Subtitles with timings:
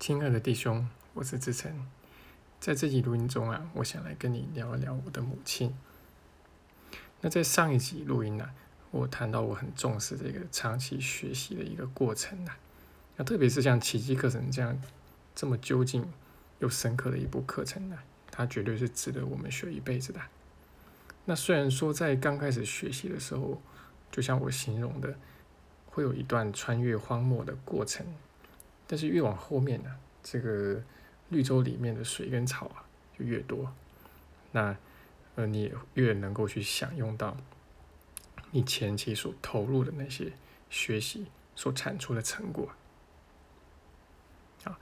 [0.00, 1.70] 亲爱的弟兄，我是志成，
[2.58, 5.76] 在这集录音中啊，我想来跟你聊一聊我的母亲。
[7.20, 8.48] 那在上一集录音呢，
[8.92, 12.56] 我谈到我很重视这个长期学习的一个过程啊，
[13.18, 14.80] 那特别是像奇迹课程这样
[15.34, 16.10] 这么究竟
[16.60, 17.98] 又深刻的一部课程呢，
[18.30, 20.20] 它绝对是值得我们学一辈子的。
[21.26, 23.60] 那虽然说在刚开始学习的时候，
[24.10, 25.14] 就像我形容的，
[25.84, 28.06] 会有一段穿越荒漠的过程。
[28.90, 30.82] 但是越往后面呢，这个
[31.28, 32.82] 绿洲里面的水跟草啊
[33.16, 33.72] 就越多，
[34.50, 34.76] 那
[35.36, 37.36] 呃你也越能够去享用到
[38.50, 40.32] 你前期所投入的那些
[40.68, 42.68] 学习所产出的成果。
[44.64, 44.76] 啊，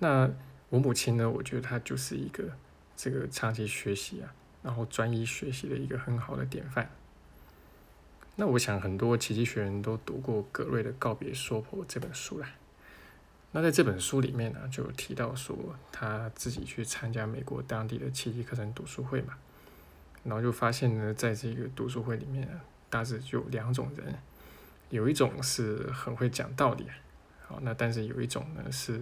[0.00, 0.30] 那
[0.68, 2.50] 我母亲呢，我觉得她就是一个
[2.94, 6.90] 这个长期学习啊，然后专一学习的一个很好的典范。
[8.34, 12.46] 那我想很多奇迹学员都读过格瑞的《告别娑婆》这本书了。
[13.52, 15.56] 那在这本书里面呢，就提到说
[15.90, 19.34] 他自己去参加美国当地的奇迹课程读书会嘛，
[20.24, 24.14] 然后就发现呢，在这个读书会里面，大致就两种人，
[24.90, 26.86] 有一种是很会讲道理，
[27.46, 29.00] 好，那但是有一种呢是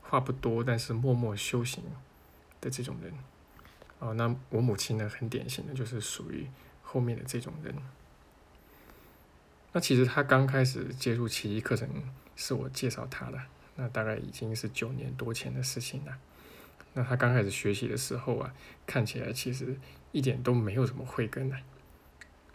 [0.00, 1.84] 话不多，但是默默修行
[2.60, 3.12] 的这种人，
[3.98, 6.46] 哦，那我母亲呢很典型的就是属于
[6.82, 7.74] 后面的这种人。
[9.72, 11.86] 那其实他刚开始接触奇迹课程
[12.34, 13.38] 是我介绍他的。
[13.76, 16.12] 那大概已经是九年多前的事情了。
[16.92, 18.52] 那他刚开始学习的时候啊，
[18.84, 19.76] 看起来其实
[20.10, 21.56] 一点都没有什么慧根的，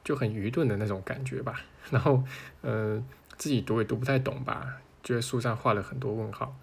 [0.03, 1.61] 就很愚钝的那种感觉吧。
[1.89, 2.21] 然后，
[2.61, 3.02] 呃，
[3.38, 6.53] 自己读也读不太懂吧，就在书上画了很多问号。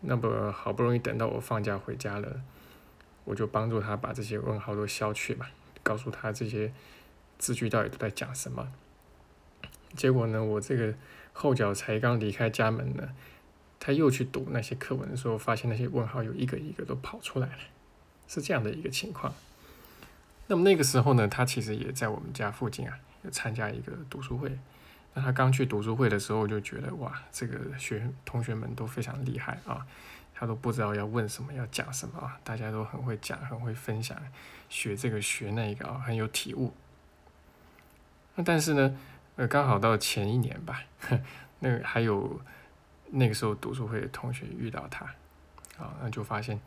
[0.00, 2.40] 那么好不容易等到我放假回家了，
[3.24, 5.46] 我就帮助他把这些问号都消去嘛，
[5.82, 6.72] 告诉他这些
[7.36, 8.72] 字句到底都在讲什么。
[9.94, 10.94] 结果呢，我这个
[11.34, 13.10] 后脚才刚离开家门呢。
[13.82, 17.58] 他又去读那些课文的时候，发现那些问号有一个一个都跑出来了，
[18.28, 19.34] 是这样的一个情况。
[20.48, 24.58] 那么那个时候呢，他其实也在我们家附近啊，有参加一个读书会。
[25.14, 29.86] 那他刚去读书会的时候，就觉得哇，这个学同学们都非常厉害啊，
[30.34, 34.14] 他都不知道要问什么，要讲什么啊，大家都很会讲，很会分享，
[34.68, 36.74] 学这个学那个啊，很有体悟。
[38.34, 38.94] 那但是呢，
[39.36, 40.82] 呃，刚好到前一年吧，
[41.60, 42.38] 那还有。
[43.12, 45.04] 那个时候读书会的同学遇到他，
[45.78, 46.60] 啊，那就发现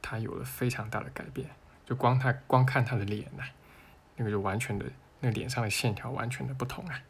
[0.00, 1.50] 他有了非常大的改变，
[1.84, 3.44] 就光他光看他的脸呐，
[4.16, 4.86] 那个就完全的，
[5.20, 7.02] 那脸上的线条完全的不同啊。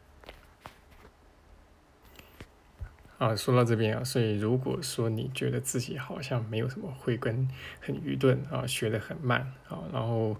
[3.17, 7.49] 啊，说到这边啊，所以如果说你觉得自己好像没有什么慧根，
[7.79, 10.35] 很愚钝啊，学得很慢啊，然后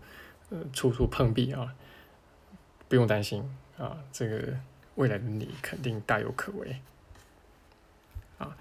[0.49, 1.73] 呃处处碰壁啊，
[2.89, 4.59] 不用担心啊，这个
[4.95, 6.81] 未来的你肯定大有可为。
[8.37, 8.55] 啊，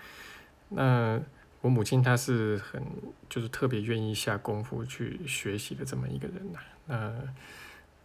[0.68, 1.20] 那
[1.60, 2.82] 我母亲她是很
[3.28, 6.58] 就是特别愿意下功夫去学习的这么一个人呐。
[6.86, 7.12] 那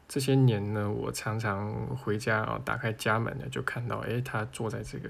[0.07, 5.09] 这些年呢，我常常回家啊，打开家门呢，就看到诶，她坐在这个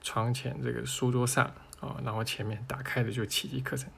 [0.00, 1.44] 窗前这个书桌上
[1.80, 3.88] 啊，然后前面打开的就奇迹课程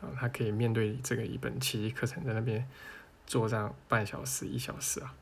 [0.00, 2.68] 啊，她可以面对这个一本奇迹课程在那边
[3.26, 5.14] 坐上半小时一小时啊，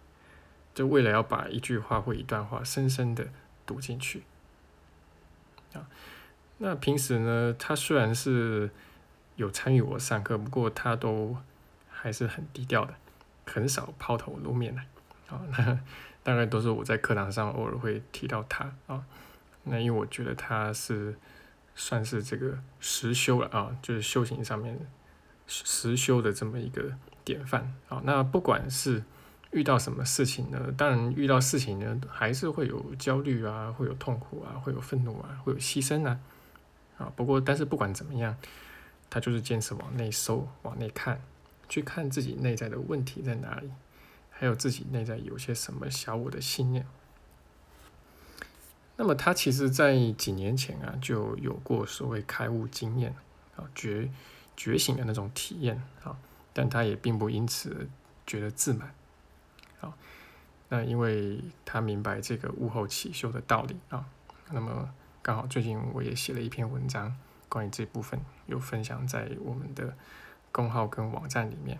[0.74, 3.28] 就为了要把一句话或一段话深深的
[3.64, 4.24] 读进去。
[5.76, 5.86] 啊，
[6.58, 8.70] 那平时呢，他虽然是
[9.36, 11.36] 有参与我上课，不过他都
[11.88, 12.94] 还是很低调的，
[13.44, 14.82] 很少抛头露面的。
[15.28, 15.78] 啊，那
[16.22, 19.04] 大概都是我在课堂上偶尔会提到他啊。
[19.64, 21.16] 那因为我觉得他是
[21.74, 24.78] 算是这个实修了啊，就是修行上面
[25.46, 26.92] 实修的这么一个
[27.24, 28.00] 典范啊。
[28.04, 29.02] 那不管是
[29.56, 30.70] 遇到什么事情呢？
[30.76, 36.20] 当然，遇到事情呢，还是会有焦虑啊，会有痛苦啊，会有愤怒啊，会有牺牲啊，
[36.98, 37.10] 啊。
[37.16, 38.36] 不过，但是不管怎么样，
[39.08, 41.22] 他就是坚持往内收，往内看，
[41.70, 43.70] 去看自己内在的问题在哪里，
[44.28, 46.86] 还有自己内在有些什么小我的信念。
[48.98, 53.16] 那么，他其实在几年前啊，就有过所谓开悟经验
[53.56, 54.10] 啊，觉
[54.54, 56.18] 觉醒的那种体验啊，
[56.52, 57.88] 但他也并不因此
[58.26, 58.94] 觉得自满。
[59.80, 59.94] 啊，
[60.68, 64.06] 那因为他明白这个物后起修的道理啊，
[64.52, 64.92] 那么
[65.22, 67.16] 刚好最近我也写了一篇文章，
[67.48, 69.96] 关于这部分有分享在我们的
[70.52, 71.78] 公号跟网站里面。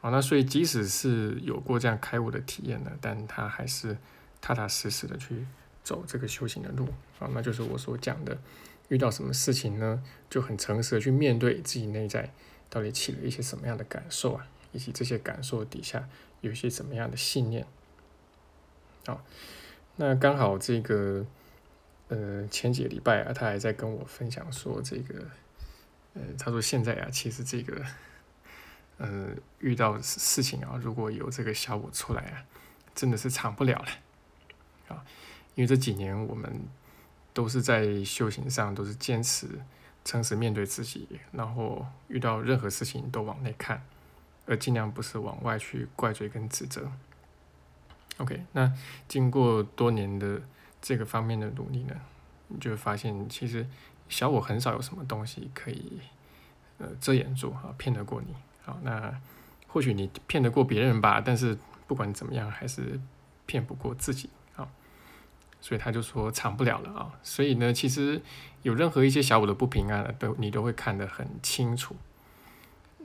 [0.00, 3.96] 好，那所以即使是有过这样开悟的体验呢，但他还是
[4.40, 5.46] 踏踏实实的去
[5.82, 6.86] 走这个修行的路
[7.18, 8.38] 啊，那就是我所讲的，
[8.88, 12.30] 遇到什么事情呢，就很诚实的去面对自己内在
[12.68, 16.08] 到底起了一些什么样的感受啊，以及这些感受底下。
[16.46, 17.66] 有些怎么样的信念？
[19.06, 19.22] 好，
[19.96, 21.26] 那刚好这个
[22.08, 25.26] 呃，前几个礼拜啊，他还在跟我分享说这个，
[26.14, 27.84] 呃，他说现在啊，其实这个，
[28.98, 32.44] 呃，遇到事情啊，如果有这个小我出来啊，
[32.94, 35.04] 真的是藏不了了，啊，
[35.54, 36.60] 因为这几年我们
[37.32, 39.48] 都是在修行上都是坚持
[40.04, 43.84] 诚实面对自己，然后遇到任何事情都往内看，
[44.46, 46.90] 而尽量不是往外去怪罪跟指责。
[48.18, 48.72] OK，那
[49.06, 50.40] 经过多年的。
[50.82, 51.96] 这个方面的努力呢，
[52.46, 53.66] 你就会发现，其实
[54.08, 55.98] 小我很少有什么东西可以
[56.78, 58.32] 呃遮掩住啊，骗得过你。
[58.62, 59.12] 好，那
[59.66, 61.58] 或许你骗得过别人吧，但是
[61.88, 63.00] 不管怎么样，还是
[63.46, 64.68] 骗不过自己啊。
[65.60, 67.18] 所以他就说藏不了了啊。
[67.20, 68.22] 所以呢，其实
[68.62, 71.96] 有任何一些小我的不平安，都你都会看得很清楚。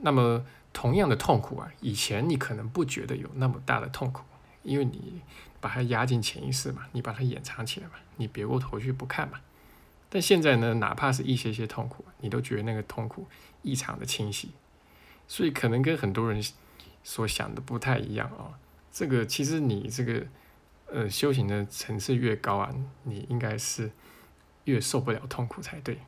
[0.02, 4.22] 那么同样的痛苦啊，以前你可能不觉得有那么大的痛苦，
[4.62, 5.20] 因为你。
[5.62, 9.38] 把它压进潜意识嘛，你把它掩藏起来嘛，你别过头去不看嘛。
[10.10, 13.28] 但现在呢，哪怕是一些些痛苦，你都觉得那个痛苦
[13.62, 14.50] 异常的清晰，
[15.28, 16.42] 所以可能跟很多人
[17.04, 18.58] 所想的不太一样啊。
[18.90, 20.26] 这个其实你这个
[20.86, 23.92] 呃修行的层次越高啊，你应该是
[24.64, 25.98] 越受不了痛苦才对。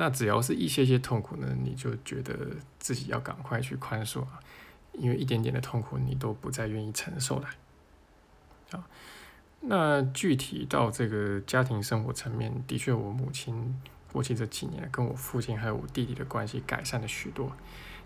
[0.00, 4.40] 那只要是一些些痛苦呢，你就觉得自己要赶快去宽恕啊。
[4.92, 7.48] 因为一点点的痛苦你都不再愿意承受了，
[8.72, 8.84] 啊，
[9.60, 13.80] 那具体到这个家庭生活层面，的确我母亲
[14.12, 17.52] 过去这几年跟我父亲还有我弟弟的关系改善了许多。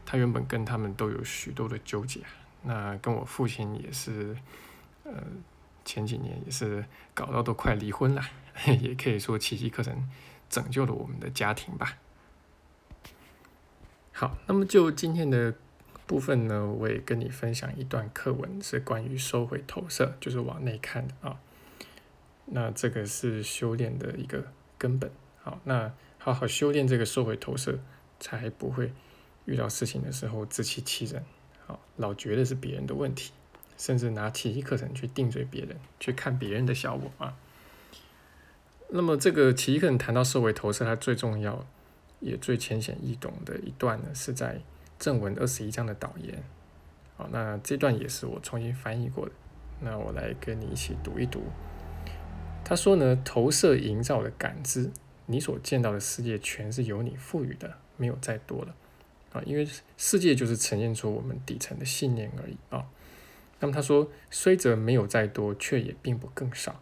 [0.05, 2.21] 他原本跟他们都有许多的纠结，
[2.63, 4.37] 那跟我父亲也是，
[5.05, 5.15] 呃，
[5.87, 6.85] 前几年也是
[7.15, 8.23] 搞到都快离婚了，
[8.83, 9.97] 也可以说奇迹课程
[10.53, 11.99] 拯救了我们的家庭吧。
[14.13, 15.53] 好，那么就今天的。
[16.05, 21.41] 部分呢，我也跟你分享一段课文，是关于收回投射，就是往内看的啊。
[22.47, 25.11] 那这个是修炼的一个根本。
[25.41, 27.79] 好，那好好修炼这个收回投射，
[28.21, 28.93] 才不会
[29.47, 31.25] 遇到事情的时候自欺欺人，
[31.67, 33.33] 好，老觉得是别人的问题，
[33.79, 37.35] 甚至拿奇迹课程去定罪别人，去看别人的小我啊。
[38.95, 41.67] 那么这个奇迹课程谈到社会投射，它最重要
[42.21, 44.61] 也最浅显易懂的一段呢，是在。
[44.99, 46.41] 正文二十一章的导言，
[47.17, 49.33] 好，那这段也是我重新翻译过的，
[49.81, 51.43] 那我来跟你一起读一读。
[52.65, 54.93] 他说呢，投射营造的感知，
[55.27, 58.73] 你所见到的世界全是由你赋予的，没有再多了
[59.33, 62.87] 啊，因为世界就是呈现出我们底层的信念而已啊。
[63.59, 66.81] 那么他说，虽则没有再多，却也并不更少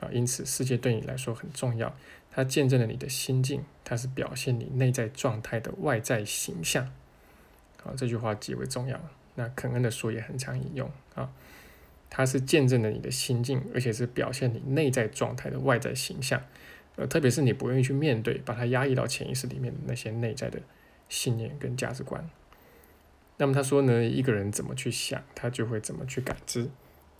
[0.00, 1.96] 啊，因此世界对你来说很重要，
[2.30, 6.92] 它见证了你的心境，它是表现你内在状态的外在形象。
[7.84, 9.00] 啊，这句话极为重要。
[9.36, 11.30] 那肯恩的书也很常引用啊，
[12.08, 16.42] 它是见证了你的心境，而且是表现你内在状态的外在形象。
[16.96, 20.60] 呃，特别是你不愿意去面对，把它压抑到潜意识里面的那些内在的
[21.08, 22.30] 信念跟价值观。
[23.36, 26.70] 那么他说呢，一个人怎么去想，他就会怎么去感知。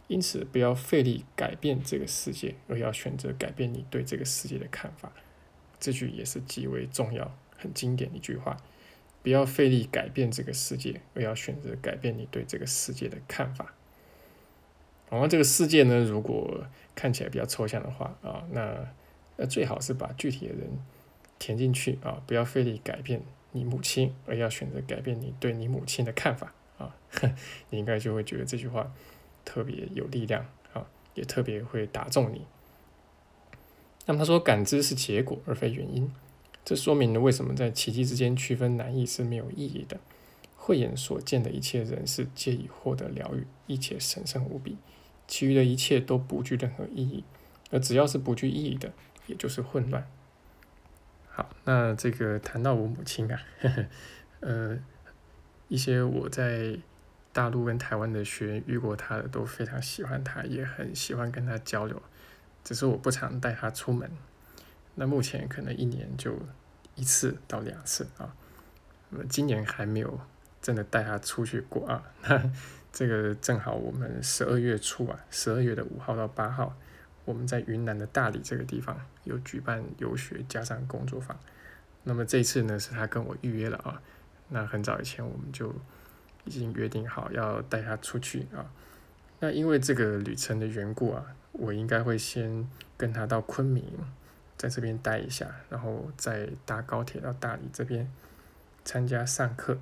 [0.06, 5.12] 因此，不要费力改变这个世界，而要选择改变你对这个世界的看法。
[5.80, 8.56] 这句也是极为重要、很经典的一句话。
[9.22, 13.72] 不要费力改变这个世界，而要选择改变你对这个世界的看法。
[15.08, 18.86] 然后这个世界呢，如果看起来比较抽象的话啊，那
[19.36, 20.68] 那最好是把具体的人
[21.38, 26.94] 填进去啊，不要费力改变你母亲，而要选择改变你对你母亲的看法啊，
[27.70, 28.92] 你应该就会觉得这句话
[29.44, 32.42] 特别有力量啊，也特别会打中你。
[34.06, 36.10] 那么他说，感知是结果而非原因。
[36.64, 40.00] 这说明了为什么在奇迹之间区分难易是没有意义的。
[40.56, 44.78] 慧眼所见的一切人事皆已获得疗愈，一切神圣无比，
[45.26, 47.22] 其余的一切都不具任何意义。
[47.70, 48.92] 而只要是不具意义的，
[49.26, 50.06] 也就是混乱。
[51.28, 53.42] 好，那这个谈到我母亲啊，
[54.40, 54.78] 呃，
[55.68, 56.78] 一些我在
[57.34, 62.00] 大陆跟台湾的学员遇过他的，都非常喜欢他，也很喜欢跟他交流，
[62.62, 64.08] 只是我不常带他出门。
[64.94, 66.38] 那目前可能一年就
[66.94, 68.32] 一次到两次啊，
[69.10, 70.20] 那么今年还没有
[70.62, 72.04] 真的带他出去过啊。
[72.22, 72.50] 那
[72.92, 76.76] 这个正好我们十二月初啊，十二月的五号到八号，
[77.24, 81.36] 我们在云南的大理这个地方有举办游学加上工作坊。
[82.04, 84.00] 那么这次呢是他跟我预约了啊，
[84.50, 85.74] 那很早以前我们就
[86.44, 88.64] 已经约定好要带他出去啊。
[89.40, 93.84] 那因为这个旅程的缘故啊，我应该会先跟他到昆明。
[94.56, 98.08] 在这边待一下，然后再搭高铁到大理这边
[98.84, 99.76] 参加上课。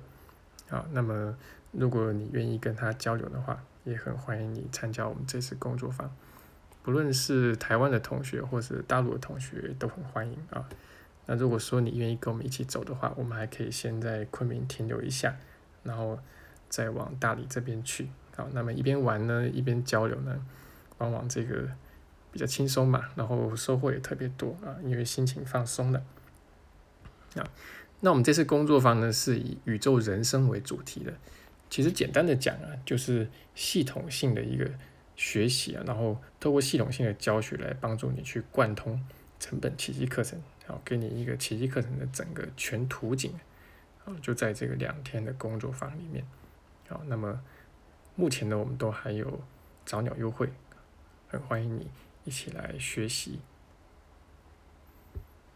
[0.67, 1.37] 好，那么
[1.71, 6.13] 如果你愿意跟他交流的话，也很欢迎你参加我们这次工作坊。
[6.81, 10.67] 不论是台湾的同学或是大陆的同学都很欢迎啊。
[11.27, 15.35] 那如果说你愿意跟我们一起走的话，我们还可以先在昆明停留一下，
[15.83, 16.19] 然后
[16.73, 18.09] 再往大理这边去。
[18.35, 20.43] 好，那么一边玩呢，一边交流呢，
[20.97, 21.69] 往往这个
[22.31, 26.03] 比较轻松嘛，然后收获也特别多啊，因为心情放松了。
[27.35, 27.47] 啊，
[27.99, 31.13] 那我们这次工作坊呢是以宇宙人生为主题的。
[31.69, 34.67] 其实简单的讲啊，就是系统性的一个
[35.15, 38.99] 学习啊，然后透过系统性的教学来帮助你去贯通
[39.39, 43.31] 成本奇迹课程，好，给你一个奇迹课程的整个全图景，
[44.05, 46.25] 啊，就在这个两天的工作坊里面，
[46.93, 47.41] 好，那么
[48.15, 49.41] 目前呢，我们都还有
[49.83, 50.47] 早鸟优惠，
[51.27, 51.89] 很欢迎你
[52.23, 53.39] 一起来学习。